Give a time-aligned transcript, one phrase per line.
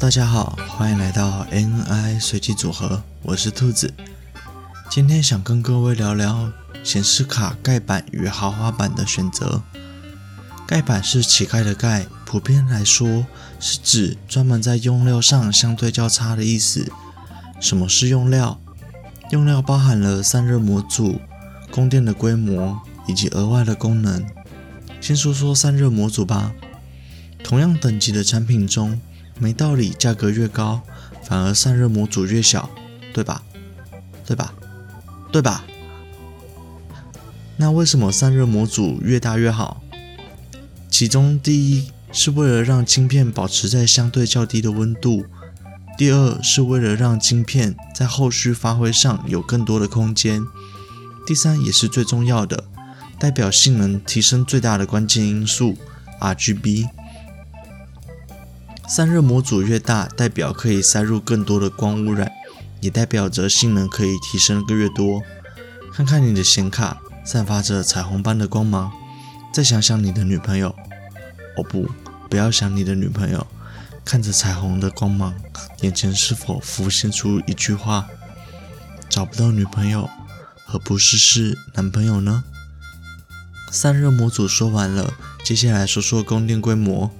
[0.00, 3.92] 大家好，欢迎来到 NI 随机组合，我是兔子。
[4.90, 6.50] 今天想跟各位聊聊
[6.82, 9.62] 显示卡盖板与豪华版的选择。
[10.66, 13.26] 盖板是乞丐的盖，普遍来说
[13.60, 16.90] 是指专门在用料上相对较差的意思。
[17.60, 18.58] 什么是用料？
[19.30, 21.20] 用料包含了散热模组、
[21.70, 24.26] 供电的规模以及额外的功能。
[24.98, 26.54] 先说说散热模组吧。
[27.44, 28.98] 同样等级的产品中，
[29.40, 30.82] 没道理价格越高，
[31.24, 32.68] 反而散热模组越小，
[33.14, 33.42] 对吧？
[34.26, 34.52] 对吧？
[35.32, 35.64] 对吧？
[37.56, 39.82] 那为什么散热模组越大越好？
[40.90, 45.24] 其中第一是为了让晶片保持在相对较低的温度，
[45.96, 50.46] 第二是为了让晶片在后续发挥上有更多的空间，
[51.26, 52.64] 第三也是最重要的，
[53.18, 55.76] 代表性能提升最大的关键因素
[56.20, 56.88] RGB。
[58.92, 62.28] 散热模组越大，代表可以塞入更多的光污染。
[62.80, 65.22] 也代表着性能可以提升个越多。
[65.92, 68.90] 看看你的显卡，散发着彩虹般的光芒。
[69.54, 70.74] 再想想你的女朋友，
[71.56, 71.88] 哦不，
[72.28, 73.46] 不要想你的女朋友。
[74.04, 75.36] 看着彩虹的光芒，
[75.82, 78.08] 眼前是否浮现出一句话：
[79.08, 80.10] 找不到女朋友，
[80.66, 82.42] 何不试试男朋友呢？
[83.70, 87.12] 散热模组说完了，接下来说说供电规模。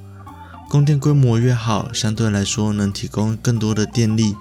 [0.71, 4.37] 供电规模越好，相对来说能提供更多的电力。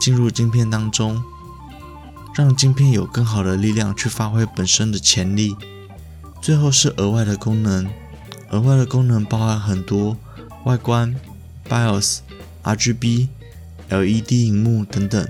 [0.00, 1.22] 进入晶片当中，
[2.34, 5.54] 让晶片有更好的力量去发挥本身的潜力。
[6.40, 7.86] 最后是额外的功能，
[8.48, 10.16] 额外的功能包含很多，
[10.64, 11.14] 外观、
[11.68, 12.20] BIOS、
[12.62, 13.28] RGB、
[13.90, 15.28] LED 荧幕等等。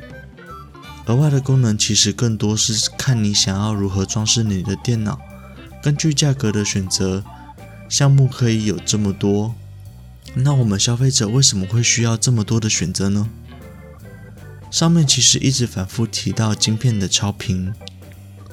[1.06, 5.18] 额外的功能其实更多是看你想要如何装饰你的电脑。
[5.82, 7.24] 根据价格的选择，
[7.88, 9.56] 项目可以有这么多。
[10.36, 13.28] 那我们消费者为什么会需要这么多的选择呢？
[14.70, 17.72] 上面其实一直反复提到晶片的超频，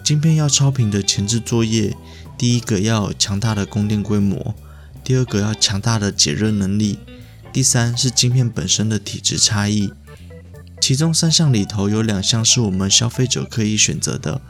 [0.03, 1.97] 晶片要超频的前置作业，
[2.37, 4.53] 第一个要有强大的供电规模，
[5.03, 6.99] 第二个要强大的解热能力，
[7.51, 9.91] 第三是晶片本身的体质差异。
[10.79, 14.41] 其中三项里头有两项是我们消费者可以选择的，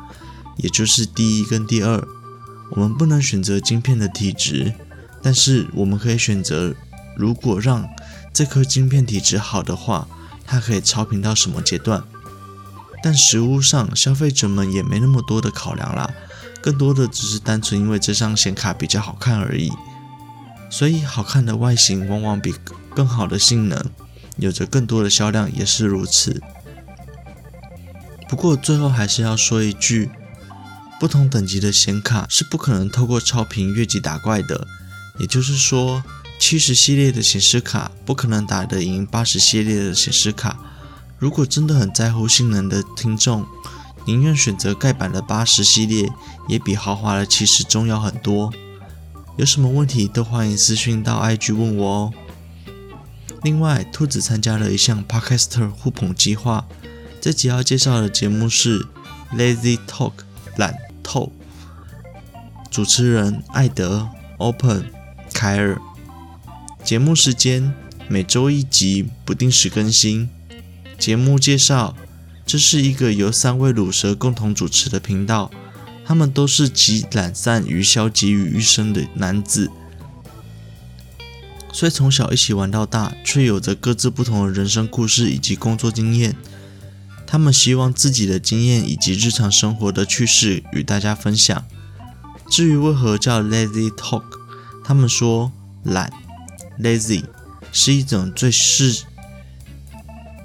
[0.57, 2.05] 也就是第一跟第二。
[2.71, 4.73] 我们不能选择晶片的体质，
[5.21, 6.73] 但是我们可以选择，
[7.15, 7.87] 如果让
[8.33, 10.07] 这颗晶片体质好的话。
[10.43, 12.03] 它可以超频到什么阶段？
[13.01, 16.13] 但实物上，消费者们也没那么多的考量啦，
[16.61, 19.71] 更多的只是单纯因为这张显卡比较好看而已。
[20.69, 22.53] 所以，好看的外形往往比
[22.93, 23.81] 更好的性能
[24.35, 26.41] 有着更多的销量，也是如此。
[28.27, 30.11] 不过，最后还是要说一句：
[30.99, 34.67] 不同等级的显卡是不可能透过超频越级打怪的，
[35.17, 36.03] 也就是说。
[36.41, 40.57] 七十系列的显示卡不可能打得赢八十系列的显示卡。
[41.19, 43.45] 如果真的很在乎性能的听众，
[44.07, 46.11] 宁愿选择盖板的八十系列，
[46.49, 48.51] 也比豪华的七十重要很多。
[49.37, 52.13] 有什么问题都欢迎私讯到 IG 问我哦。
[53.43, 56.65] 另外，兔子参加了一项 Podcaster 互捧计划，
[57.21, 58.87] 这集要介绍的节目是
[59.37, 60.13] Lazy Talk
[60.57, 61.31] 懒透，
[62.71, 64.09] 主持人艾德、
[64.39, 64.91] Open、
[65.31, 65.79] 凯尔。
[66.83, 67.73] 节目时间
[68.09, 70.29] 每周一集，不定时更新。
[70.97, 71.95] 节目介绍：
[72.45, 75.49] 这是一个由三位鲁蛇共同主持的频道，
[76.05, 79.71] 他们都是集懒散与消极于一身的男子，
[81.71, 86.35] 虽从小一起玩到大，却有着各自不同的人生故事以及工作经验。
[87.25, 91.63] 他们希望自己的经验以及日常生活的趣事与大家分享。
[92.49, 94.23] 至于为何叫 Lazy Talk，
[94.83, 95.53] 他们说
[95.83, 96.11] 懒。
[96.79, 97.25] Lazy
[97.71, 99.03] 是一种最是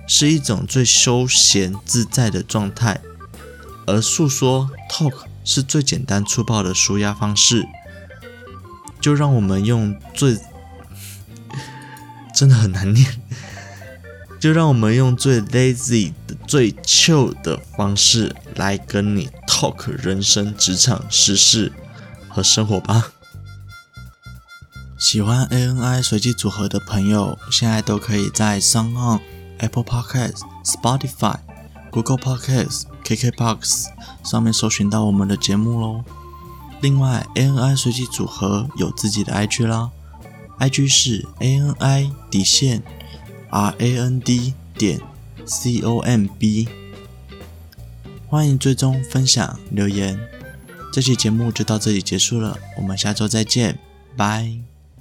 [0.07, 3.01] 是一种最休闲自在的状态，
[3.87, 7.67] 而诉说 Talk 是最简单粗暴的舒压方式。
[9.01, 10.37] 就让我们用最
[12.35, 13.21] 真的很难念，
[14.41, 21.73] 就让我们用最 Lazy 的最 chill 的方式来跟你 Talk 人生、职场、时事
[22.29, 23.13] 和生活吧。
[24.99, 29.21] 喜欢 ANI 随机组合的朋友，现在都可以在 SoundOn、
[29.59, 31.37] Apple Podcasts、Spotify、
[31.91, 33.89] Google Podcasts、KKBox
[34.25, 36.03] 上面搜寻到我们的节目喽。
[36.81, 39.91] 另外，ANI 随机组合有自己的 IG 啦
[40.59, 42.83] ，IG 是 ANI 底线
[43.51, 45.01] RAND 点
[45.47, 46.69] COMB，
[48.29, 50.19] 欢迎追踪、分享、留言。
[50.93, 53.79] 这期节目就到这里结束了，我们下周再见，
[54.17, 54.76] 拜。